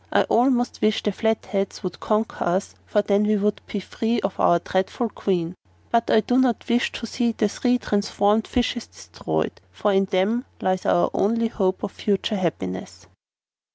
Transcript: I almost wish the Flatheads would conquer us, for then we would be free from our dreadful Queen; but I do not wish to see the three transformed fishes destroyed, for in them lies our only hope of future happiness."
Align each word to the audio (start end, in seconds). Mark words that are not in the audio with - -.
I 0.11 0.23
almost 0.23 0.81
wish 0.81 1.03
the 1.03 1.11
Flatheads 1.11 1.83
would 1.83 1.99
conquer 1.99 2.43
us, 2.43 2.73
for 2.87 3.03
then 3.03 3.21
we 3.21 3.35
would 3.37 3.61
be 3.67 3.79
free 3.79 4.19
from 4.19 4.31
our 4.39 4.57
dreadful 4.57 5.09
Queen; 5.09 5.53
but 5.91 6.09
I 6.09 6.21
do 6.21 6.39
not 6.39 6.67
wish 6.67 6.91
to 6.93 7.05
see 7.05 7.33
the 7.33 7.47
three 7.47 7.77
transformed 7.77 8.47
fishes 8.47 8.87
destroyed, 8.87 9.61
for 9.71 9.93
in 9.93 10.05
them 10.05 10.45
lies 10.59 10.87
our 10.87 11.11
only 11.13 11.49
hope 11.49 11.83
of 11.83 11.91
future 11.91 12.37
happiness." 12.37 13.05